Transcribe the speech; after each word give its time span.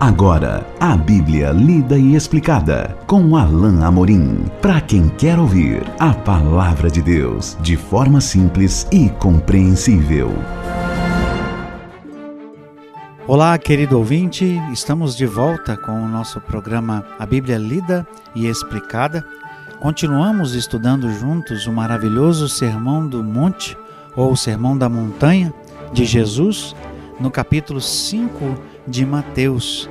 Agora, 0.00 0.64
a 0.78 0.96
Bíblia 0.96 1.50
lida 1.50 1.98
e 1.98 2.14
explicada 2.14 2.96
com 3.04 3.34
Alain 3.36 3.82
Amorim. 3.82 4.44
Para 4.62 4.80
quem 4.80 5.08
quer 5.08 5.40
ouvir 5.40 5.82
a 5.98 6.14
palavra 6.14 6.88
de 6.88 7.02
Deus 7.02 7.58
de 7.60 7.76
forma 7.76 8.20
simples 8.20 8.86
e 8.92 9.08
compreensível. 9.08 10.30
Olá, 13.26 13.58
querido 13.58 13.98
ouvinte, 13.98 14.44
estamos 14.72 15.16
de 15.16 15.26
volta 15.26 15.76
com 15.76 16.00
o 16.00 16.08
nosso 16.08 16.40
programa 16.42 17.04
A 17.18 17.26
Bíblia 17.26 17.58
Lida 17.58 18.06
e 18.36 18.46
Explicada. 18.46 19.26
Continuamos 19.80 20.54
estudando 20.54 21.10
juntos 21.10 21.66
o 21.66 21.72
maravilhoso 21.72 22.48
Sermão 22.48 23.04
do 23.04 23.24
Monte, 23.24 23.76
ou 24.14 24.36
Sermão 24.36 24.78
da 24.78 24.88
Montanha, 24.88 25.52
de 25.92 26.04
Jesus, 26.04 26.76
no 27.20 27.30
capítulo 27.30 27.80
5 27.80 28.56
de 28.86 29.04
Mateus. 29.04 29.90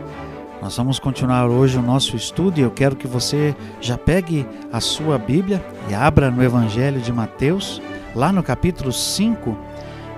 Nós 0.61 0.75
vamos 0.77 0.97
continuar 0.97 1.47
hoje 1.47 1.77
o 1.77 1.81
nosso 1.81 2.15
estudo 2.15 2.59
e 2.59 2.63
eu 2.63 2.71
quero 2.71 2.95
que 2.95 3.07
você 3.07 3.55
já 3.79 3.97
pegue 3.97 4.47
a 4.71 4.79
sua 4.79 5.17
Bíblia 5.17 5.63
e 5.89 5.93
abra 5.93 6.31
no 6.31 6.43
Evangelho 6.43 6.99
de 6.99 7.11
Mateus, 7.11 7.81
lá 8.15 8.31
no 8.31 8.41
capítulo 8.41 8.91
5, 8.91 9.57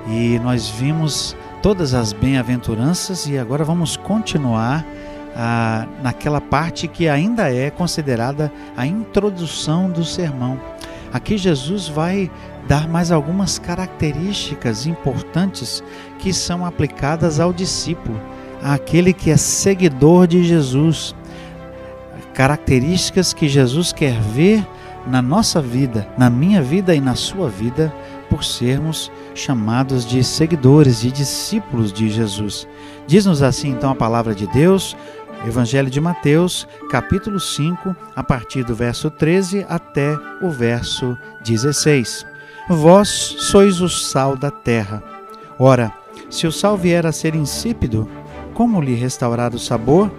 e 0.07 0.39
nós 0.39 0.69
vimos 0.69 1.35
todas 1.61 1.93
as 1.93 2.13
bem-aventuranças 2.13 3.27
e 3.27 3.38
agora 3.38 3.63
vamos 3.66 3.97
continuar 3.97 4.85
ah, 5.35 5.85
naquela 6.02 6.39
parte 6.39 6.88
que 6.88 7.09
ainda 7.09 7.53
é 7.53 7.69
considerada 7.69 8.52
a 8.77 8.85
introdução 8.85 9.89
do 9.89 10.05
sermão. 10.05 10.59
Aqui 11.11 11.37
Jesus 11.37 11.87
vai 11.87 12.29
dar 12.67 12.87
mais 12.87 13.11
algumas 13.11 13.57
características 13.57 14.85
importantes 14.85 15.83
que 16.19 16.31
são 16.31 16.65
aplicadas 16.65 17.39
ao 17.39 17.51
discípulo 17.51 18.19
àquele 18.61 19.13
que 19.13 19.31
é 19.31 19.37
seguidor 19.37 20.27
de 20.27 20.43
Jesus. 20.43 21.15
Características 22.33 23.33
que 23.33 23.47
Jesus 23.47 23.91
quer 23.91 24.19
ver 24.19 24.66
na 25.07 25.21
nossa 25.21 25.61
vida, 25.61 26.07
na 26.17 26.29
minha 26.29 26.61
vida 26.61 26.93
e 26.93 27.01
na 27.01 27.16
sua 27.16 27.49
vida, 27.49 27.94
por 28.29 28.44
sermos 28.44 29.11
chamados 29.33 30.05
de 30.05 30.23
seguidores, 30.23 31.01
de 31.01 31.11
discípulos 31.11 31.91
de 31.91 32.09
Jesus. 32.09 32.67
Diz-nos 33.07 33.41
assim 33.41 33.69
então 33.69 33.89
a 33.89 33.95
palavra 33.95 34.35
de 34.35 34.45
Deus, 34.47 34.95
Evangelho 35.45 35.89
de 35.89 36.01
Mateus, 36.01 36.67
capítulo 36.91 37.39
5, 37.39 37.95
a 38.13 38.21
partir 38.21 38.63
do 38.65 38.75
verso 38.75 39.09
13 39.09 39.65
até 39.69 40.17
o 40.41 40.49
verso 40.49 41.17
16. 41.45 42.25
Vós 42.69 43.07
sois 43.07 43.79
o 43.79 43.87
sal 43.87 44.35
da 44.35 44.51
terra. 44.51 45.01
Ora, 45.57 45.93
se 46.29 46.45
o 46.45 46.51
sal 46.51 46.77
vier 46.77 47.05
a 47.05 47.13
ser 47.13 47.35
insípido, 47.35 48.07
como 48.53 48.81
lhe 48.81 48.95
restaurar 48.95 49.55
o 49.55 49.59
sabor? 49.59 50.11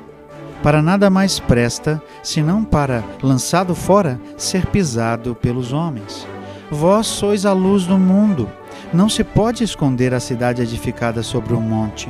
Para 0.63 0.81
nada 0.81 1.11
mais 1.11 1.39
presta, 1.39 2.03
senão 2.23 2.65
para, 2.65 3.05
lançado 3.23 3.75
fora, 3.75 4.19
ser 4.39 4.67
pisado 4.67 5.35
pelos 5.35 5.71
homens. 5.71 6.27
Vós 6.71 7.07
sois 7.07 7.45
a 7.45 7.53
luz 7.53 7.85
do 7.85 7.99
mundo. 7.99 8.49
Não 8.93 9.09
se 9.09 9.23
pode 9.23 9.65
esconder 9.65 10.15
a 10.15 10.21
cidade 10.21 10.63
edificada 10.63 11.23
sobre 11.23 11.53
um 11.53 11.61
monte, 11.61 12.09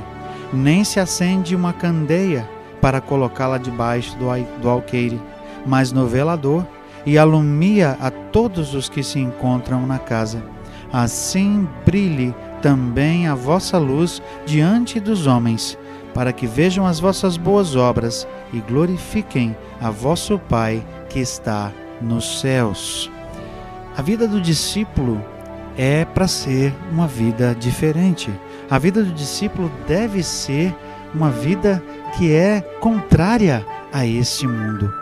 nem 0.53 0.85
se 0.85 1.01
acende 1.01 1.57
uma 1.57 1.73
candeia 1.73 2.49
para 2.81 3.01
colocá-la 3.01 3.59
debaixo 3.59 4.17
do 4.61 4.69
alqueire, 4.69 5.21
mas 5.67 5.93
no 5.93 6.07
velador, 6.07 6.67
e 7.05 7.19
alumia 7.19 7.97
a 8.01 8.11
todos 8.11 8.75
os 8.75 8.89
que 8.89 9.03
se 9.03 9.19
encontram 9.19 9.87
na 9.87 9.99
casa. 9.99 10.43
Assim 10.93 11.69
brilhe 11.85 12.35
também 12.61 13.27
a 13.27 13.35
vossa 13.35 13.79
luz 13.79 14.21
diante 14.45 15.01
dos 15.01 15.27
homens, 15.27 15.79
para 16.13 16.33
que 16.33 16.47
vejam 16.47 16.87
as 16.87 17.01
vossas 17.01 17.37
boas 17.37 17.77
obras 17.77 18.27
e 18.53 18.61
glorifiquem 18.61 19.57
a 19.81 19.91
vosso 19.91 20.39
Pai 20.39 20.85
que 21.09 21.21
está 21.21 21.73
nos 22.01 22.41
céus. 22.41 23.11
A 23.97 24.03
vida 24.03 24.27
do 24.27 24.41
discípulo 24.41 25.23
é 25.77 26.05
para 26.05 26.27
ser 26.27 26.75
uma 26.91 27.07
vida 27.07 27.55
diferente. 27.55 28.31
A 28.69 28.79
vida 28.79 29.03
do 29.03 29.13
discípulo 29.13 29.71
deve 29.87 30.23
ser 30.23 30.75
uma 31.15 31.31
vida 31.31 31.83
que 32.17 32.33
é 32.33 32.61
contrária 32.81 33.65
a 33.93 34.07
esse 34.07 34.47
mundo. 34.47 34.93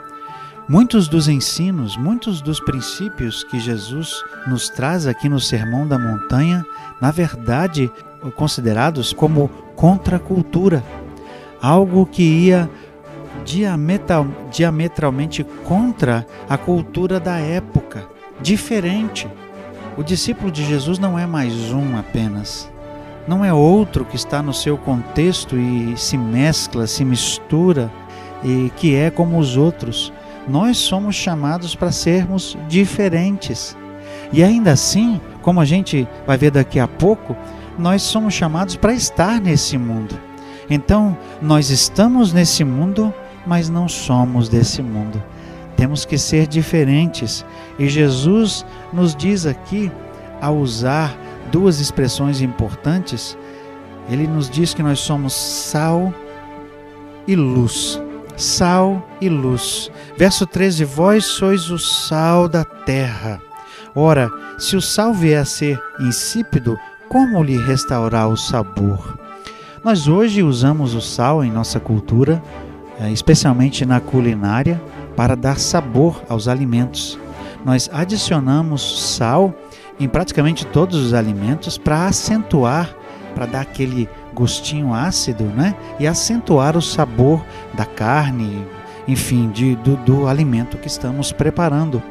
Muitos 0.68 1.08
dos 1.08 1.28
ensinos, 1.28 1.96
muitos 1.96 2.42
dos 2.42 2.60
princípios 2.60 3.42
que 3.42 3.58
Jesus 3.58 4.22
nos 4.46 4.68
traz 4.68 5.06
aqui 5.06 5.28
no 5.28 5.40
Sermão 5.40 5.86
da 5.86 5.98
Montanha, 5.98 6.64
na 7.00 7.10
verdade, 7.10 7.90
considerados 8.36 9.12
como 9.12 9.48
contracultura, 9.74 10.84
algo 11.62 12.04
que 12.04 12.22
ia 12.22 12.68
diametral, 13.44 14.26
diametralmente 14.50 15.42
contra 15.64 16.26
a 16.48 16.58
cultura 16.58 17.18
da 17.18 17.38
época, 17.38 18.06
diferente. 18.40 19.26
O 19.96 20.02
discípulo 20.02 20.50
de 20.50 20.64
Jesus 20.64 20.98
não 20.98 21.18
é 21.18 21.26
mais 21.26 21.72
um 21.72 21.96
apenas, 21.96 22.70
não 23.28 23.44
é 23.44 23.52
outro 23.52 24.06
que 24.06 24.16
está 24.16 24.42
no 24.42 24.54
seu 24.54 24.78
contexto 24.78 25.54
e 25.56 25.94
se 25.98 26.16
mescla, 26.16 26.86
se 26.86 27.04
mistura 27.04 27.92
e 28.42 28.72
que 28.76 28.96
é 28.96 29.10
como 29.10 29.38
os 29.38 29.56
outros 29.56 30.12
nós 30.48 30.78
somos 30.78 31.14
chamados 31.14 31.74
para 31.74 31.92
sermos 31.92 32.56
diferentes. 32.68 33.76
E 34.32 34.42
ainda 34.42 34.72
assim, 34.72 35.20
como 35.42 35.60
a 35.60 35.64
gente 35.66 36.08
vai 36.26 36.38
ver 36.38 36.50
daqui 36.50 36.80
a 36.80 36.88
pouco, 36.88 37.36
nós 37.78 38.00
somos 38.00 38.32
chamados 38.32 38.76
para 38.76 38.94
estar 38.94 39.40
nesse 39.40 39.76
mundo. 39.76 40.18
Então, 40.70 41.16
nós 41.40 41.68
estamos 41.68 42.32
nesse 42.32 42.64
mundo, 42.64 43.12
mas 43.46 43.68
não 43.68 43.88
somos 43.88 44.48
desse 44.48 44.82
mundo. 44.82 45.22
Temos 45.76 46.06
que 46.06 46.16
ser 46.16 46.46
diferentes. 46.46 47.44
E 47.78 47.88
Jesus 47.88 48.64
nos 48.90 49.14
diz 49.14 49.44
aqui, 49.44 49.92
ao 50.40 50.56
usar 50.56 51.14
duas 51.50 51.80
expressões 51.80 52.40
importantes, 52.40 53.36
ele 54.08 54.26
nos 54.26 54.48
diz 54.48 54.72
que 54.72 54.82
nós 54.82 55.00
somos 55.00 55.34
sal 55.34 56.12
e 57.26 57.34
luz 57.34 58.00
sal 58.38 59.06
e 59.20 59.28
luz. 59.28 59.90
Verso 60.16 60.46
13: 60.46 60.84
Vós 60.84 61.24
sois 61.24 61.70
o 61.70 61.78
sal 61.78 62.48
da 62.48 62.64
terra. 62.64 63.42
Ora, 63.94 64.30
se 64.58 64.76
o 64.76 64.80
sal 64.80 65.12
vier 65.12 65.42
a 65.42 65.44
ser 65.44 65.78
insípido, 66.00 66.78
como 67.08 67.42
lhe 67.42 67.58
restaurar 67.58 68.28
o 68.28 68.36
sabor? 68.36 69.18
Nós 69.84 70.06
hoje 70.08 70.42
usamos 70.42 70.94
o 70.94 71.00
sal 71.00 71.44
em 71.44 71.50
nossa 71.50 71.80
cultura, 71.80 72.42
eh, 73.00 73.10
especialmente 73.10 73.84
na 73.84 74.00
culinária, 74.00 74.80
para 75.16 75.34
dar 75.34 75.58
sabor 75.58 76.22
aos 76.28 76.46
alimentos. 76.46 77.18
Nós 77.64 77.90
adicionamos 77.92 79.14
sal 79.16 79.52
em 79.98 80.08
praticamente 80.08 80.66
todos 80.66 80.96
os 80.96 81.14
alimentos 81.14 81.76
para 81.76 82.06
acentuar, 82.06 82.94
para 83.34 83.46
dar 83.46 83.60
aquele 83.60 84.08
gostinho 84.34 84.94
ácido, 84.94 85.44
né? 85.44 85.74
E 85.98 86.06
acentuar 86.06 86.76
o 86.76 86.82
sabor 86.82 87.44
da 87.74 87.84
carne, 87.84 88.64
enfim, 89.06 89.50
de, 89.50 89.74
do, 89.76 89.96
do 89.96 90.28
alimento 90.28 90.78
que 90.78 90.86
estamos 90.86 91.32
preparando. 91.32 92.02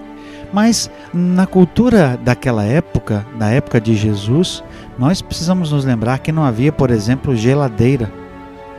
Mas 0.52 0.90
na 1.14 1.46
cultura 1.46 2.18
daquela 2.22 2.64
época, 2.64 3.25
da 3.38 3.50
época 3.50 3.81
de 3.81 3.96
Jesus, 3.96 4.64
nós 4.98 5.22
precisamos 5.22 5.72
nos 5.72 5.84
lembrar 5.84 6.19
que 6.19 6.31
não 6.31 6.44
havia, 6.44 6.72
por 6.72 6.90
exemplo, 6.90 7.36
geladeira, 7.36 8.12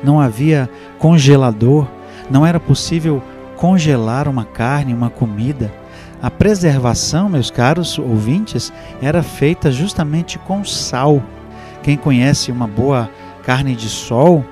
não 0.02 0.20
havia 0.20 0.68
congelador, 0.98 1.86
não 2.30 2.46
era 2.46 2.58
possível 2.58 3.22
congelar 3.56 4.28
uma 4.28 4.44
carne, 4.44 4.94
uma 4.94 5.10
comida. 5.10 5.72
A 6.20 6.30
preservação, 6.30 7.28
meus 7.28 7.48
caros 7.48 7.96
ouvintes, 7.96 8.72
era 9.00 9.22
feita 9.22 9.70
justamente 9.70 10.38
com 10.38 10.64
sal. 10.64 11.22
Quem 11.82 11.96
conhece 11.96 12.50
uma 12.50 12.66
boa 12.66 13.08
carne 13.44 13.76
de 13.76 13.88
sol, 13.88 14.44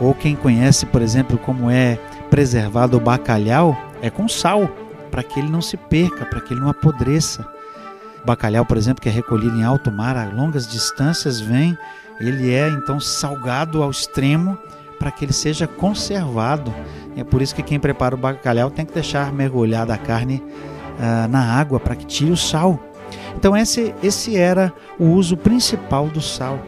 ou 0.00 0.12
quem 0.12 0.34
conhece, 0.34 0.84
por 0.86 1.00
exemplo, 1.00 1.38
como 1.38 1.70
é 1.70 1.98
preservado 2.30 2.96
o 2.96 3.00
bacalhau, 3.00 3.76
é 4.02 4.10
com 4.10 4.28
sal, 4.28 4.68
para 5.08 5.22
que 5.22 5.38
ele 5.38 5.48
não 5.48 5.62
se 5.62 5.76
perca, 5.76 6.26
para 6.26 6.40
que 6.40 6.52
ele 6.52 6.60
não 6.60 6.68
apodreça. 6.68 7.46
O 8.20 8.26
bacalhau, 8.26 8.64
por 8.66 8.76
exemplo, 8.76 9.00
que 9.00 9.08
é 9.08 9.12
recolhido 9.12 9.56
em 9.56 9.62
alto 9.62 9.92
mar 9.92 10.16
a 10.16 10.24
longas 10.24 10.66
distâncias, 10.66 11.40
vem, 11.40 11.78
ele 12.18 12.52
é 12.52 12.68
então 12.68 12.98
salgado 12.98 13.84
ao 13.84 13.90
extremo 13.90 14.58
para 14.98 15.12
que 15.12 15.24
ele 15.24 15.32
seja 15.32 15.68
conservado. 15.68 16.74
É 17.16 17.22
por 17.22 17.40
isso 17.40 17.54
que 17.54 17.62
quem 17.62 17.78
prepara 17.78 18.16
o 18.16 18.18
bacalhau 18.18 18.68
tem 18.68 18.84
que 18.84 18.92
deixar 18.92 19.32
mergulhada 19.32 19.94
a 19.94 19.98
carne 19.98 20.42
ah, 20.98 21.26
na 21.28 21.58
água 21.58 21.80
para 21.80 21.96
que 21.96 22.06
tire 22.06 22.30
o 22.30 22.36
sal. 22.36 22.78
Então 23.36 23.56
esse, 23.56 23.94
esse 24.02 24.36
era 24.36 24.72
o 24.98 25.06
uso 25.06 25.36
principal 25.36 26.08
do 26.08 26.20
sal. 26.20 26.58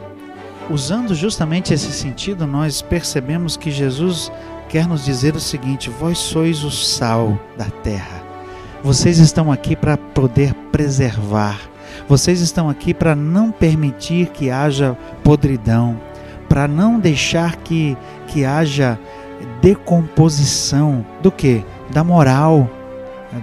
Usando 0.69 1.15
justamente 1.15 1.73
esse 1.73 1.91
sentido, 1.91 2.45
nós 2.45 2.81
percebemos 2.81 3.55
que 3.55 3.71
Jesus 3.71 4.31
quer 4.67 4.85
nos 4.87 5.05
dizer 5.05 5.35
o 5.35 5.39
seguinte: 5.39 5.89
vós 5.89 6.17
sois 6.17 6.63
o 6.63 6.71
sal 6.71 7.39
da 7.57 7.65
terra. 7.65 8.21
Vocês 8.83 9.17
estão 9.17 9.51
aqui 9.51 9.75
para 9.75 9.97
poder 9.97 10.53
preservar. 10.71 11.59
Vocês 12.07 12.41
estão 12.41 12.69
aqui 12.69 12.93
para 12.93 13.15
não 13.15 13.51
permitir 13.51 14.27
que 14.27 14.51
haja 14.51 14.97
podridão, 15.23 15.99
para 16.47 16.67
não 16.67 16.99
deixar 16.99 17.55
que, 17.57 17.97
que 18.27 18.45
haja 18.45 18.99
decomposição 19.61 21.05
do 21.21 21.31
que? 21.31 21.65
Da 21.91 22.03
moral, 22.03 22.69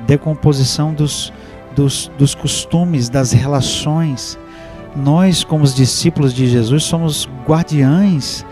decomposição 0.06 0.92
dos, 0.92 1.32
dos, 1.74 2.10
dos 2.18 2.34
costumes, 2.34 3.08
das 3.08 3.32
relações. 3.32 4.38
Nós, 4.96 5.42
como 5.42 5.64
os 5.64 5.74
discípulos 5.74 6.32
de 6.32 6.46
Jesus, 6.46 6.84
somos 6.84 7.28
guardiães 7.46 8.44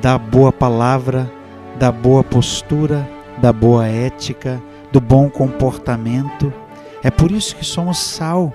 da 0.00 0.16
boa 0.16 0.52
palavra, 0.52 1.30
da 1.78 1.90
boa 1.90 2.22
postura, 2.22 3.08
da 3.40 3.52
boa 3.52 3.86
ética, 3.86 4.62
do 4.92 5.00
bom 5.00 5.28
comportamento. 5.28 6.52
É 7.02 7.10
por 7.10 7.30
isso 7.30 7.56
que 7.56 7.64
somos 7.64 7.98
sal. 7.98 8.52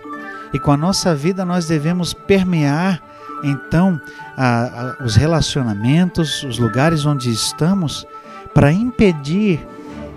E 0.53 0.59
com 0.59 0.71
a 0.71 0.77
nossa 0.77 1.15
vida 1.15 1.43
nós 1.43 1.67
devemos 1.67 2.13
permear 2.13 3.01
então 3.43 3.99
a, 4.37 4.63
a, 4.63 5.03
os 5.03 5.15
relacionamentos, 5.15 6.43
os 6.43 6.57
lugares 6.57 7.05
onde 7.05 7.29
estamos, 7.29 8.05
para 8.53 8.71
impedir 8.71 9.65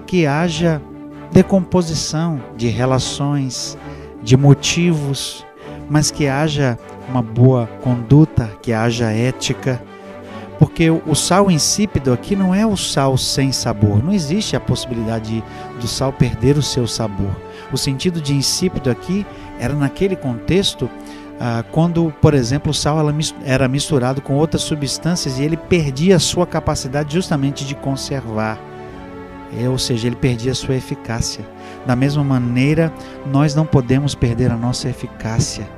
que 0.07 0.27
haja 0.27 0.81
decomposição 1.31 2.41
de 2.57 2.69
relações, 2.69 3.77
de 4.23 4.37
motivos, 4.37 5.45
mas 5.89 6.11
que 6.11 6.27
haja 6.27 6.79
uma 7.09 7.23
boa 7.23 7.67
conduta, 7.83 8.51
que 8.63 8.73
haja 8.73 9.11
ética. 9.11 9.83
Porque 10.59 10.91
o 10.91 11.15
sal 11.15 11.51
insípido 11.51 12.13
aqui 12.13 12.35
não 12.35 12.55
é 12.55 12.65
o 12.67 12.77
sal 12.77 13.17
sem 13.19 13.53
sabor. 13.53 14.03
Não 14.03 14.13
existe 14.13 14.57
a 14.57 14.61
possibilidade 14.61 15.45
do 15.79 15.87
sal 15.87 16.13
perder 16.13 16.57
o 16.57 16.63
seu 16.63 16.87
sabor. 16.87 17.31
O 17.71 17.77
sentido 17.77 18.21
de 18.21 18.35
insípido 18.35 18.91
aqui 18.91 19.27
era 19.59 19.75
naquele 19.75 20.17
contexto 20.17 20.89
ah, 21.39 21.63
quando, 21.71 22.13
por 22.21 22.33
exemplo, 22.33 22.71
o 22.71 22.75
sal 22.75 22.97
era 23.45 23.69
misturado 23.69 24.23
com 24.23 24.35
outras 24.35 24.63
substâncias 24.63 25.39
e 25.39 25.43
ele 25.43 25.57
perdia 25.57 26.17
a 26.17 26.21
sua 26.21 26.47
capacidade 26.47 27.13
justamente 27.13 27.65
de 27.65 27.75
conservar. 27.75 28.59
É, 29.59 29.69
ou 29.69 29.79
seja, 29.79 30.07
ele 30.07 30.17
perdia 30.17 30.53
a 30.53 30.55
sua 30.55 30.75
eficácia. 30.75 31.45
Da 31.87 31.95
mesma 31.95 32.25
maneira, 32.25 32.93
nós 33.27 33.55
não 33.55 33.65
podemos 33.65 34.15
perder 34.15 34.51
a 34.51 34.57
nossa 34.57 34.89
eficácia 34.89 35.69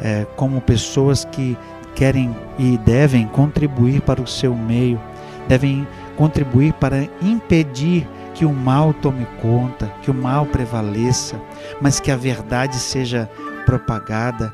é, 0.00 0.26
como 0.36 0.60
pessoas 0.60 1.24
que 1.24 1.56
querem 1.94 2.34
e 2.58 2.78
devem 2.78 3.26
contribuir 3.26 4.00
para 4.00 4.22
o 4.22 4.26
seu 4.26 4.54
meio, 4.54 5.00
devem 5.48 5.86
contribuir 6.16 6.72
para 6.74 7.08
impedir 7.20 8.08
que 8.34 8.44
o 8.44 8.52
mal 8.52 8.94
tome 8.94 9.26
conta, 9.42 9.92
que 10.02 10.10
o 10.10 10.14
mal 10.14 10.46
prevaleça, 10.46 11.40
mas 11.80 12.00
que 12.00 12.10
a 12.10 12.16
verdade 12.16 12.76
seja 12.76 13.28
propagada, 13.66 14.52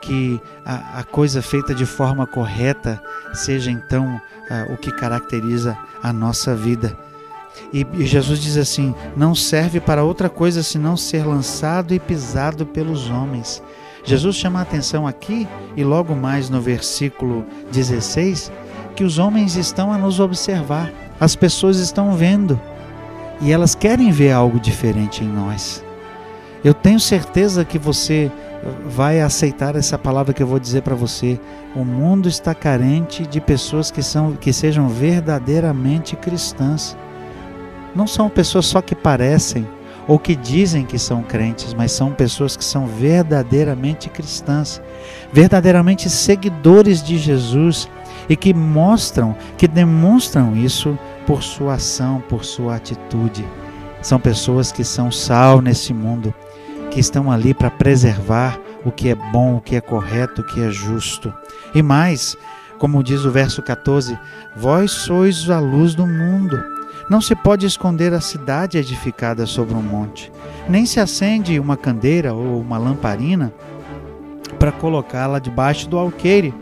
que 0.00 0.40
a, 0.64 1.00
a 1.00 1.04
coisa 1.04 1.40
feita 1.40 1.74
de 1.74 1.86
forma 1.86 2.26
correta 2.26 3.00
seja 3.32 3.70
então 3.70 4.20
a, 4.50 4.72
o 4.72 4.76
que 4.76 4.90
caracteriza 4.92 5.78
a 6.02 6.12
nossa 6.12 6.54
vida. 6.54 6.96
E, 7.72 7.86
Jesus 8.04 8.40
diz 8.40 8.56
assim: 8.56 8.94
não 9.16 9.34
serve 9.34 9.80
para 9.80 10.04
outra 10.04 10.28
coisa 10.28 10.62
senão 10.62 10.96
ser 10.96 11.26
lançado 11.26 11.94
e 11.94 12.00
pisado 12.00 12.66
pelos 12.66 13.08
homens. 13.10 13.62
Jesus 14.04 14.36
chama 14.36 14.58
a 14.58 14.62
atenção 14.62 15.06
aqui 15.06 15.46
e 15.76 15.84
logo 15.84 16.14
mais 16.14 16.50
no 16.50 16.60
versículo 16.60 17.44
16 17.70 18.50
que 18.96 19.04
os 19.04 19.18
homens 19.18 19.56
estão 19.56 19.92
a 19.92 19.96
nos 19.96 20.20
observar, 20.20 20.92
as 21.18 21.34
pessoas 21.34 21.78
estão 21.78 22.14
vendo 22.14 22.60
e 23.40 23.50
elas 23.50 23.74
querem 23.74 24.10
ver 24.10 24.32
algo 24.32 24.60
diferente 24.60 25.24
em 25.24 25.28
nós. 25.28 25.82
Eu 26.64 26.74
tenho 26.74 27.00
certeza 27.00 27.64
que 27.64 27.78
você 27.78 28.30
vai 28.86 29.20
aceitar 29.20 29.74
essa 29.74 29.98
palavra 29.98 30.32
que 30.32 30.42
eu 30.42 30.46
vou 30.46 30.58
dizer 30.58 30.82
para 30.82 30.94
você. 30.94 31.40
O 31.74 31.84
mundo 31.84 32.28
está 32.28 32.54
carente 32.54 33.26
de 33.26 33.40
pessoas 33.40 33.90
que, 33.90 34.02
são, 34.02 34.34
que 34.34 34.52
sejam 34.52 34.88
verdadeiramente 34.88 36.14
cristãs. 36.14 36.96
Não 37.94 38.06
são 38.06 38.28
pessoas 38.28 38.66
só 38.66 38.80
que 38.80 38.94
parecem 38.94 39.66
ou 40.06 40.18
que 40.18 40.34
dizem 40.34 40.84
que 40.84 40.98
são 40.98 41.22
crentes, 41.22 41.74
mas 41.74 41.92
são 41.92 42.12
pessoas 42.12 42.56
que 42.56 42.64
são 42.64 42.86
verdadeiramente 42.86 44.08
cristãs, 44.08 44.82
verdadeiramente 45.32 46.10
seguidores 46.10 47.02
de 47.02 47.18
Jesus 47.18 47.88
e 48.28 48.36
que 48.36 48.52
mostram, 48.52 49.36
que 49.56 49.68
demonstram 49.68 50.56
isso 50.56 50.98
por 51.26 51.42
sua 51.42 51.74
ação, 51.74 52.22
por 52.28 52.44
sua 52.44 52.76
atitude. 52.76 53.44
São 54.00 54.18
pessoas 54.18 54.72
que 54.72 54.82
são 54.82 55.12
sal 55.12 55.60
nesse 55.60 55.94
mundo 55.94 56.34
que 56.90 57.00
estão 57.00 57.30
ali 57.30 57.54
para 57.54 57.70
preservar 57.70 58.58
o 58.84 58.90
que 58.90 59.08
é 59.08 59.14
bom, 59.14 59.56
o 59.56 59.60
que 59.60 59.76
é 59.76 59.80
correto, 59.80 60.42
o 60.42 60.44
que 60.44 60.60
é 60.60 60.70
justo. 60.70 61.32
E 61.74 61.82
mais, 61.82 62.36
como 62.78 63.02
diz 63.02 63.24
o 63.24 63.30
verso 63.30 63.62
14: 63.62 64.18
Vós 64.56 64.90
sois 64.90 65.48
a 65.48 65.60
luz 65.60 65.94
do 65.94 66.06
mundo. 66.06 66.62
Não 67.10 67.20
se 67.20 67.34
pode 67.34 67.66
esconder 67.66 68.12
a 68.12 68.20
cidade 68.20 68.78
edificada 68.78 69.46
sobre 69.46 69.74
um 69.74 69.82
monte, 69.82 70.32
nem 70.68 70.86
se 70.86 71.00
acende 71.00 71.58
uma 71.58 71.76
candeira 71.76 72.32
ou 72.32 72.60
uma 72.60 72.78
lamparina 72.78 73.52
para 74.58 74.72
colocá-la 74.72 75.38
debaixo 75.38 75.88
do 75.88 75.98
alqueire, 75.98 76.54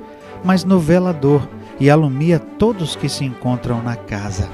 mas 0.42 0.64
no 0.64 0.78
velador, 0.78 1.46
e 1.78 1.88
alumia 1.88 2.38
todos 2.38 2.94
que 2.94 3.08
se 3.08 3.25
encontram 3.25 3.82
na 3.82 3.96
casa. 3.96 4.48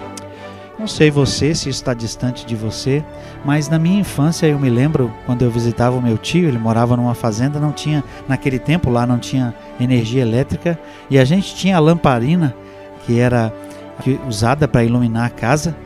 Não 0.78 0.86
sei 0.86 1.10
você 1.10 1.54
se 1.54 1.70
está 1.70 1.94
distante 1.94 2.44
de 2.44 2.54
você, 2.54 3.02
mas 3.44 3.68
na 3.68 3.78
minha 3.78 4.00
infância 4.00 4.46
eu 4.46 4.58
me 4.58 4.68
lembro 4.68 5.10
quando 5.24 5.42
eu 5.42 5.50
visitava 5.50 5.96
o 5.96 6.02
meu 6.02 6.18
tio, 6.18 6.46
ele 6.46 6.58
morava 6.58 6.96
numa 6.96 7.14
fazenda, 7.14 7.58
não 7.58 7.72
tinha 7.72 8.04
naquele 8.28 8.58
tempo 8.58 8.90
lá 8.90 9.06
não 9.06 9.18
tinha 9.18 9.54
energia 9.80 10.20
elétrica 10.20 10.78
e 11.08 11.18
a 11.18 11.24
gente 11.24 11.54
tinha 11.54 11.76
a 11.76 11.80
lamparina 11.80 12.54
que 13.06 13.18
era 13.18 13.52
que, 14.02 14.20
usada 14.28 14.66
para 14.68 14.84
iluminar 14.84 15.26
a 15.26 15.30
casa 15.30 15.76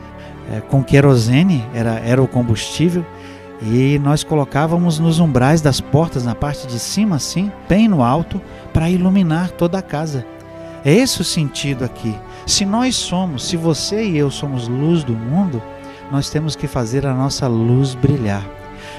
é, 0.51 0.59
com 0.61 0.83
querosene, 0.83 1.65
era 1.73 1.99
era 1.99 2.21
o 2.21 2.27
combustível 2.27 3.05
e 3.61 3.99
nós 3.99 4.23
colocávamos 4.23 4.97
nos 4.97 5.19
umbrais 5.19 5.61
das 5.61 5.79
portas 5.79 6.25
na 6.25 6.33
parte 6.33 6.65
de 6.65 6.79
cima 6.79 7.17
assim, 7.17 7.51
bem 7.69 7.87
no 7.87 8.03
alto, 8.03 8.41
para 8.73 8.89
iluminar 8.89 9.51
toda 9.51 9.77
a 9.77 9.83
casa. 9.83 10.25
É 10.83 10.91
esse 10.91 11.21
o 11.21 11.23
sentido 11.23 11.85
aqui. 11.85 12.17
Se 12.47 12.65
nós 12.65 12.95
somos, 12.95 13.45
se 13.45 13.55
você 13.55 14.03
e 14.03 14.17
eu 14.17 14.31
somos 14.31 14.67
luz 14.67 15.03
do 15.03 15.13
mundo, 15.13 15.61
nós 16.11 16.29
temos 16.31 16.55
que 16.55 16.67
fazer 16.67 17.05
a 17.05 17.13
nossa 17.13 17.47
luz 17.47 17.93
brilhar. 17.93 18.43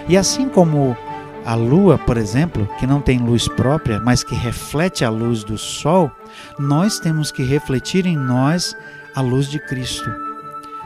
E 0.09 0.17
assim 0.17 0.49
como 0.49 0.97
a 1.45 1.57
lua, 1.57 1.99
por 1.99 2.17
exemplo, 2.17 2.69
que 2.79 2.87
não 2.87 3.01
tem 3.01 3.19
luz 3.19 3.49
própria, 3.49 4.01
mas 4.01 4.23
que 4.23 4.35
reflete 4.35 5.05
a 5.05 5.11
luz 5.11 5.43
do 5.43 5.59
sol, 5.59 6.09
nós 6.57 7.01
temos 7.01 7.33
que 7.33 7.43
refletir 7.43 8.07
em 8.07 8.17
nós 8.17 8.77
a 9.15 9.21
luz 9.21 9.49
de 9.49 9.59
Cristo. 9.59 10.11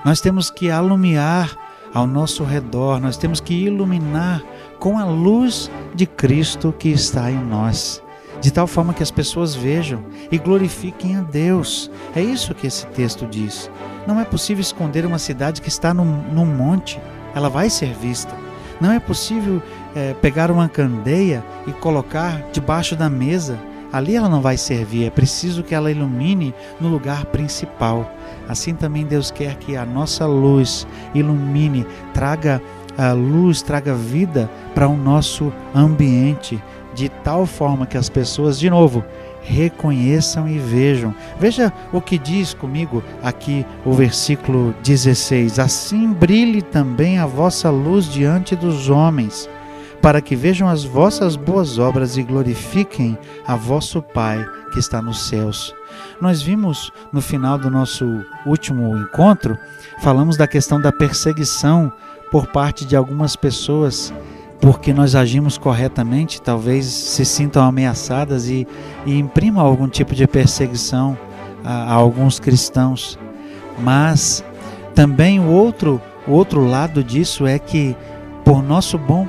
Nós 0.04 0.20
temos 0.20 0.50
que 0.50 0.70
alumiar 0.70 1.56
ao 1.92 2.06
nosso 2.06 2.44
redor, 2.44 3.00
nós 3.00 3.16
temos 3.16 3.40
que 3.40 3.54
iluminar 3.54 4.42
com 4.78 4.98
a 4.98 5.04
luz 5.04 5.70
de 5.94 6.06
Cristo 6.06 6.74
que 6.78 6.88
está 6.88 7.30
em 7.30 7.42
nós 7.42 8.02
de 8.40 8.50
tal 8.50 8.66
forma 8.66 8.94
que 8.94 9.02
as 9.02 9.10
pessoas 9.10 9.54
vejam 9.54 10.04
e 10.30 10.38
glorifiquem 10.38 11.16
a 11.16 11.22
Deus. 11.22 11.90
É 12.14 12.22
isso 12.22 12.54
que 12.54 12.66
esse 12.66 12.86
texto 12.88 13.26
diz. 13.26 13.70
Não 14.06 14.20
é 14.20 14.24
possível 14.24 14.60
esconder 14.60 15.04
uma 15.04 15.18
cidade 15.18 15.60
que 15.60 15.68
está 15.68 15.92
num, 15.92 16.22
num 16.32 16.46
monte, 16.46 17.00
ela 17.34 17.48
vai 17.48 17.68
ser 17.70 17.92
vista. 17.94 18.34
Não 18.80 18.92
é 18.92 19.00
possível 19.00 19.62
é, 19.94 20.14
pegar 20.14 20.50
uma 20.50 20.68
candeia 20.68 21.44
e 21.66 21.72
colocar 21.72 22.42
debaixo 22.52 22.94
da 22.94 23.08
mesa. 23.08 23.58
Ali 23.92 24.16
ela 24.16 24.28
não 24.28 24.40
vai 24.40 24.56
servir, 24.56 25.06
é 25.06 25.10
preciso 25.10 25.62
que 25.62 25.74
ela 25.74 25.90
ilumine 25.90 26.54
no 26.80 26.88
lugar 26.88 27.24
principal. 27.26 28.10
Assim 28.48 28.74
também 28.74 29.04
Deus 29.04 29.30
quer 29.30 29.56
que 29.56 29.76
a 29.76 29.84
nossa 29.84 30.26
luz 30.26 30.86
ilumine, 31.14 31.86
traga 32.12 32.60
a 32.98 33.12
luz, 33.12 33.62
traga 33.62 33.94
vida 33.94 34.50
para 34.74 34.88
o 34.88 34.96
nosso 34.96 35.52
ambiente, 35.74 36.62
de 36.94 37.08
tal 37.08 37.44
forma 37.44 37.86
que 37.86 37.98
as 37.98 38.08
pessoas, 38.08 38.58
de 38.58 38.70
novo, 38.70 39.04
reconheçam 39.42 40.48
e 40.48 40.58
vejam. 40.58 41.14
Veja 41.38 41.72
o 41.92 42.00
que 42.00 42.18
diz 42.18 42.52
comigo 42.52 43.02
aqui 43.22 43.64
o 43.84 43.92
versículo 43.92 44.74
16: 44.82 45.58
Assim 45.58 46.12
brilhe 46.12 46.62
também 46.62 47.18
a 47.18 47.26
vossa 47.26 47.70
luz 47.70 48.06
diante 48.06 48.56
dos 48.56 48.88
homens, 48.88 49.48
para 50.00 50.20
que 50.20 50.36
vejam 50.36 50.68
as 50.68 50.84
vossas 50.84 51.36
boas 51.36 51.78
obras 51.78 52.16
e 52.16 52.22
glorifiquem 52.22 53.18
a 53.46 53.56
vosso 53.56 54.00
Pai 54.02 54.44
que 54.72 54.78
está 54.78 55.00
nos 55.00 55.28
céus. 55.28 55.74
Nós 56.20 56.42
vimos 56.42 56.90
no 57.12 57.20
final 57.20 57.58
do 57.58 57.70
nosso 57.70 58.04
último 58.44 58.96
encontro, 58.96 59.58
falamos 60.00 60.36
da 60.36 60.46
questão 60.46 60.80
da 60.80 60.92
perseguição 60.92 61.92
por 62.30 62.46
parte 62.48 62.84
de 62.84 62.96
algumas 62.96 63.36
pessoas 63.36 64.12
porque 64.60 64.92
nós 64.92 65.14
agimos 65.14 65.58
corretamente, 65.58 66.40
talvez 66.40 66.86
se 66.86 67.24
sintam 67.24 67.62
ameaçadas 67.62 68.48
e, 68.48 68.66
e 69.04 69.18
imprimam 69.18 69.64
algum 69.64 69.88
tipo 69.88 70.14
de 70.14 70.26
perseguição 70.26 71.16
a, 71.64 71.92
a 71.92 71.92
alguns 71.92 72.40
cristãos. 72.40 73.18
Mas 73.78 74.42
também 74.94 75.38
o 75.38 75.48
outro, 75.48 76.00
o 76.26 76.32
outro 76.32 76.64
lado 76.64 77.04
disso 77.04 77.46
é 77.46 77.58
que, 77.58 77.94
por 78.46 78.62
nosso 78.62 78.96
bom 78.96 79.26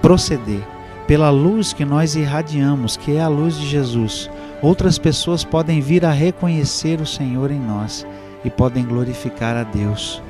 proceder, 0.00 0.62
pela 1.04 1.28
luz 1.28 1.72
que 1.72 1.84
nós 1.84 2.14
irradiamos, 2.14 2.96
que 2.96 3.16
é 3.16 3.20
a 3.20 3.26
luz 3.26 3.58
de 3.58 3.66
Jesus, 3.66 4.30
outras 4.62 4.96
pessoas 4.96 5.42
podem 5.42 5.80
vir 5.80 6.04
a 6.04 6.12
reconhecer 6.12 7.00
o 7.00 7.06
Senhor 7.06 7.50
em 7.50 7.58
nós 7.58 8.06
e 8.44 8.48
podem 8.48 8.84
glorificar 8.84 9.56
a 9.56 9.64
Deus. 9.64 10.22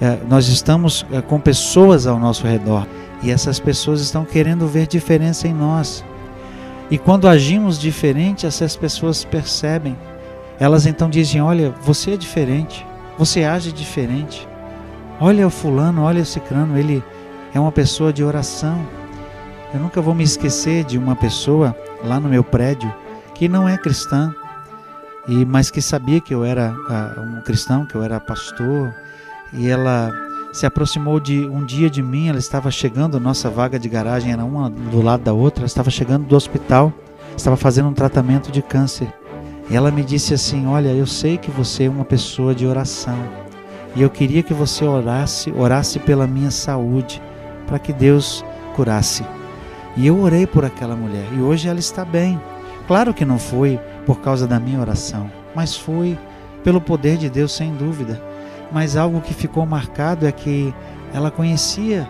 É, 0.00 0.18
nós 0.28 0.48
estamos 0.48 1.06
é, 1.12 1.22
com 1.22 1.38
pessoas 1.38 2.04
ao 2.04 2.18
nosso 2.18 2.44
redor 2.44 2.84
e 3.22 3.30
essas 3.30 3.60
pessoas 3.60 4.00
estão 4.00 4.24
querendo 4.24 4.66
ver 4.66 4.88
diferença 4.88 5.46
em 5.46 5.54
nós. 5.54 6.04
E 6.90 6.98
quando 6.98 7.28
agimos 7.28 7.78
diferente, 7.78 8.44
essas 8.44 8.74
pessoas 8.74 9.24
percebem. 9.24 9.96
Elas 10.58 10.84
então 10.84 11.08
dizem: 11.08 11.40
Olha, 11.40 11.72
você 11.80 12.14
é 12.14 12.16
diferente, 12.16 12.84
você 13.16 13.44
age 13.44 13.70
diferente. 13.70 14.48
Olha 15.20 15.46
o 15.46 15.50
fulano, 15.50 16.02
olha 16.02 16.22
o 16.22 16.26
cicrano, 16.26 16.76
ele 16.76 17.00
é 17.54 17.60
uma 17.60 17.72
pessoa 17.72 18.12
de 18.12 18.24
oração. 18.24 18.84
Eu 19.72 19.80
nunca 19.80 20.02
vou 20.02 20.14
me 20.14 20.24
esquecer 20.24 20.84
de 20.84 20.98
uma 20.98 21.14
pessoa 21.14 21.74
lá 22.02 22.18
no 22.18 22.28
meu 22.28 22.42
prédio 22.42 22.92
que 23.34 23.48
não 23.48 23.68
é 23.68 23.78
cristã, 23.78 24.34
e 25.26 25.44
mas 25.44 25.70
que 25.70 25.80
sabia 25.80 26.20
que 26.20 26.34
eu 26.34 26.44
era 26.44 26.72
uh, 26.72 27.20
um 27.20 27.40
cristão, 27.42 27.86
que 27.86 27.94
eu 27.94 28.02
era 28.02 28.20
pastor, 28.20 28.94
e 29.52 29.68
ela 29.68 30.12
se 30.52 30.66
aproximou 30.66 31.18
de 31.18 31.44
um 31.46 31.64
dia 31.64 31.90
de 31.90 32.02
mim, 32.02 32.28
ela 32.28 32.38
estava 32.38 32.70
chegando, 32.70 33.18
nossa 33.18 33.50
vaga 33.50 33.78
de 33.78 33.88
garagem 33.88 34.32
era 34.32 34.44
uma 34.44 34.70
do 34.70 35.02
lado 35.02 35.24
da 35.24 35.32
outra, 35.32 35.62
ela 35.62 35.66
estava 35.66 35.90
chegando 35.90 36.26
do 36.26 36.36
hospital, 36.36 36.92
estava 37.36 37.56
fazendo 37.56 37.88
um 37.88 37.94
tratamento 37.94 38.52
de 38.52 38.62
câncer. 38.62 39.12
E 39.68 39.74
ela 39.74 39.90
me 39.90 40.04
disse 40.04 40.34
assim: 40.34 40.66
"Olha, 40.66 40.90
eu 40.90 41.06
sei 41.06 41.38
que 41.38 41.50
você 41.50 41.84
é 41.84 41.90
uma 41.90 42.04
pessoa 42.04 42.54
de 42.54 42.66
oração, 42.66 43.18
e 43.96 44.02
eu 44.02 44.10
queria 44.10 44.42
que 44.42 44.54
você 44.54 44.84
orasse, 44.84 45.52
orasse 45.56 45.98
pela 45.98 46.26
minha 46.26 46.50
saúde, 46.50 47.20
para 47.66 47.78
que 47.78 47.92
Deus 47.92 48.44
curasse". 48.74 49.24
E 49.96 50.06
eu 50.06 50.20
orei 50.20 50.46
por 50.46 50.64
aquela 50.64 50.96
mulher, 50.96 51.26
e 51.32 51.40
hoje 51.40 51.68
ela 51.68 51.78
está 51.78 52.04
bem. 52.04 52.40
Claro 52.86 53.14
que 53.14 53.24
não 53.24 53.38
foi 53.38 53.78
por 54.04 54.20
causa 54.20 54.46
da 54.46 54.60
minha 54.60 54.80
oração, 54.80 55.30
mas 55.54 55.76
foi 55.76 56.18
pelo 56.62 56.80
poder 56.80 57.16
de 57.16 57.30
Deus 57.30 57.52
sem 57.52 57.74
dúvida 57.74 58.20
mas 58.74 58.96
algo 58.96 59.20
que 59.20 59.32
ficou 59.32 59.64
marcado 59.64 60.26
é 60.26 60.32
que 60.32 60.74
ela 61.12 61.30
conhecia 61.30 62.08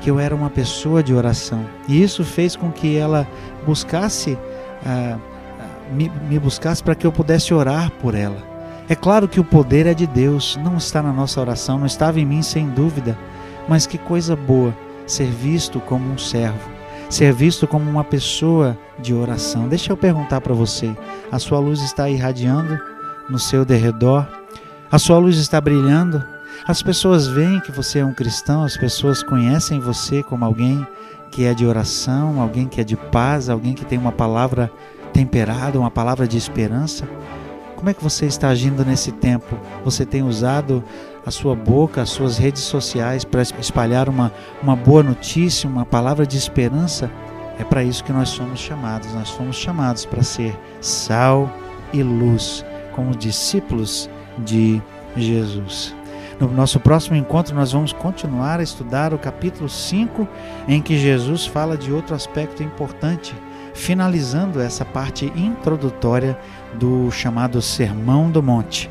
que 0.00 0.10
eu 0.10 0.18
era 0.18 0.34
uma 0.34 0.50
pessoa 0.50 1.04
de 1.04 1.14
oração. 1.14 1.64
E 1.86 2.02
isso 2.02 2.24
fez 2.24 2.56
com 2.56 2.72
que 2.72 2.96
ela 2.96 3.28
buscasse, 3.64 4.32
uh, 4.32 5.20
me, 5.92 6.10
me 6.28 6.36
buscasse 6.38 6.82
para 6.82 6.96
que 6.96 7.06
eu 7.06 7.12
pudesse 7.12 7.54
orar 7.54 7.92
por 8.02 8.16
ela. 8.16 8.38
É 8.88 8.96
claro 8.96 9.28
que 9.28 9.38
o 9.38 9.44
poder 9.44 9.86
é 9.86 9.94
de 9.94 10.04
Deus, 10.04 10.58
não 10.64 10.76
está 10.78 11.00
na 11.00 11.12
nossa 11.12 11.40
oração, 11.40 11.78
não 11.78 11.86
estava 11.86 12.18
em 12.18 12.26
mim 12.26 12.42
sem 12.42 12.68
dúvida, 12.68 13.16
mas 13.68 13.86
que 13.86 13.96
coisa 13.96 14.34
boa 14.34 14.74
ser 15.10 15.26
visto 15.26 15.80
como 15.80 16.12
um 16.12 16.16
servo, 16.16 16.70
ser 17.08 17.32
visto 17.32 17.66
como 17.66 17.90
uma 17.90 18.04
pessoa 18.04 18.78
de 18.98 19.12
oração. 19.12 19.68
Deixa 19.68 19.92
eu 19.92 19.96
perguntar 19.96 20.40
para 20.40 20.54
você: 20.54 20.94
a 21.30 21.38
sua 21.38 21.58
luz 21.58 21.82
está 21.82 22.08
irradiando 22.08 22.78
no 23.28 23.38
seu 23.38 23.64
derredor? 23.64 24.26
A 24.90 24.98
sua 24.98 25.18
luz 25.18 25.36
está 25.36 25.60
brilhando. 25.60 26.24
As 26.66 26.82
pessoas 26.82 27.26
veem 27.26 27.60
que 27.60 27.72
você 27.72 28.00
é 28.00 28.04
um 28.04 28.12
cristão, 28.12 28.62
as 28.62 28.76
pessoas 28.76 29.22
conhecem 29.22 29.80
você 29.80 30.22
como 30.22 30.44
alguém 30.44 30.86
que 31.30 31.44
é 31.44 31.54
de 31.54 31.64
oração, 31.64 32.40
alguém 32.40 32.66
que 32.66 32.80
é 32.80 32.84
de 32.84 32.96
paz, 32.96 33.48
alguém 33.48 33.72
que 33.72 33.84
tem 33.84 33.98
uma 33.98 34.12
palavra 34.12 34.70
temperada, 35.12 35.78
uma 35.78 35.90
palavra 35.90 36.28
de 36.28 36.36
esperança. 36.36 37.08
Como 37.76 37.88
é 37.88 37.94
que 37.94 38.02
você 38.02 38.26
está 38.26 38.48
agindo 38.48 38.84
nesse 38.84 39.10
tempo? 39.10 39.56
Você 39.84 40.04
tem 40.04 40.22
usado 40.22 40.84
a 41.24 41.30
sua 41.30 41.54
boca, 41.54 42.02
as 42.02 42.10
suas 42.10 42.38
redes 42.38 42.62
sociais 42.62 43.24
para 43.24 43.42
espalhar 43.42 44.08
uma, 44.08 44.32
uma 44.62 44.74
boa 44.74 45.02
notícia, 45.02 45.68
uma 45.68 45.84
palavra 45.84 46.26
de 46.26 46.36
esperança? 46.36 47.10
É 47.58 47.64
para 47.64 47.84
isso 47.84 48.02
que 48.02 48.12
nós 48.12 48.30
somos 48.30 48.58
chamados. 48.58 49.12
Nós 49.12 49.30
fomos 49.30 49.56
chamados 49.56 50.06
para 50.06 50.22
ser 50.22 50.58
sal 50.80 51.50
e 51.92 52.02
luz, 52.02 52.64
como 52.94 53.14
discípulos 53.14 54.08
de 54.38 54.80
Jesus. 55.16 55.94
No 56.40 56.50
nosso 56.50 56.80
próximo 56.80 57.16
encontro, 57.16 57.54
nós 57.54 57.72
vamos 57.72 57.92
continuar 57.92 58.60
a 58.60 58.62
estudar 58.62 59.12
o 59.12 59.18
capítulo 59.18 59.68
5, 59.68 60.26
em 60.66 60.80
que 60.80 60.98
Jesus 60.98 61.44
fala 61.44 61.76
de 61.76 61.92
outro 61.92 62.14
aspecto 62.14 62.62
importante, 62.62 63.34
finalizando 63.74 64.58
essa 64.58 64.82
parte 64.82 65.26
introdutória 65.36 66.38
do 66.72 67.10
chamado 67.10 67.60
Sermão 67.60 68.30
do 68.30 68.42
Monte. 68.42 68.90